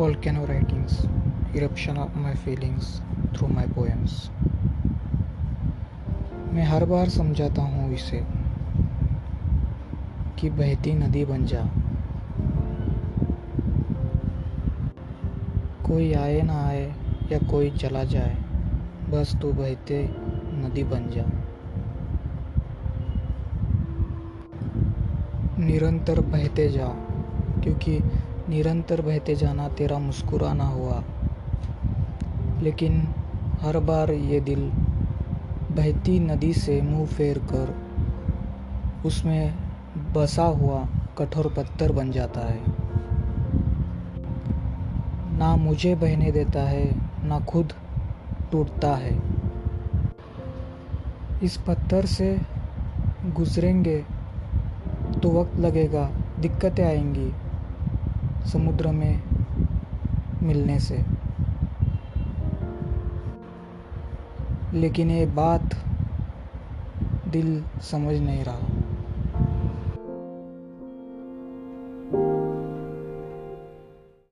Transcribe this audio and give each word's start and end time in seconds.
volcano 0.00 0.46
writings, 0.46 0.92
eruption 1.54 1.98
of 1.98 2.14
my 2.16 2.34
feelings 2.34 2.86
through 3.34 3.48
my 3.56 3.64
poems. 3.72 4.12
मैं 6.52 6.64
हर 6.64 6.84
बार 6.84 7.08
समझाता 7.08 7.62
हूँ 7.62 7.92
इसे 7.94 8.20
कि 10.38 10.50
बहती 10.50 10.94
नदी 10.94 11.24
बन 11.24 11.44
जा। 11.46 11.64
कोई 15.86 16.12
आए 16.14 16.40
ना 16.42 16.62
आए 16.66 16.86
या 17.32 17.38
कोई 17.50 17.70
चला 17.70 18.04
जाए, 18.04 18.34
बस 19.10 19.36
तू 19.42 19.52
बहते 19.52 20.02
नदी 20.62 20.84
बन 20.84 21.10
जा। 21.10 21.26
निरंतर 25.64 26.20
बहते 26.32 26.68
जा, 26.68 26.88
क्योंकि 27.62 28.00
निरंतर 28.50 29.00
बहते 29.00 29.34
जाना 29.34 29.68
तेरा 29.68 29.98
मुस्कुराना 29.98 30.64
हुआ। 30.64 31.02
लेकिन 32.62 33.02
हर 33.60 33.78
बार 33.78 34.10
ये 34.10 34.40
दिल 34.40 34.70
बहती 35.70 36.18
नदी 36.20 36.52
से 36.52 36.80
मुँह 36.82 37.06
फेर 37.06 37.38
कर 37.38 37.74
उसमें 39.06 39.54
बसा 40.12 40.42
हुआ 40.42 40.88
कठोर 41.18 41.46
पत्थर 41.56 41.92
बन 41.92 42.10
जाता 42.10 42.40
है। 42.40 42.60
ना 45.38 45.56
मुझे 45.56 45.94
बहने 45.94 46.32
देता 46.32 46.62
है, 46.62 46.84
ना 47.24 47.40
खुद 47.40 47.72
टूटता 48.52 48.94
है। 48.94 49.18
इस 51.42 51.56
पत्थर 51.56 52.06
से 52.06 52.38
गुजरेंगे 53.26 53.98
तो 55.22 55.40
वक्त 55.40 55.58
लगेगा, 55.58 56.10
दिक्कतें 56.40 56.84
आएँगी। 56.84 57.32
समुद्र 58.46 58.88
में 58.88 59.22
मिलने 60.42 60.78
से। 60.78 61.04
लेकिन 64.74 65.10
ये 65.10 65.26
बात 65.26 65.62
दिल 67.28 67.64
समझ 67.80 68.16
नहीं 68.16 68.44
रहा। 68.44 68.89